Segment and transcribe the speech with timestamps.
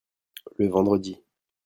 [0.57, 1.21] Le vendredi.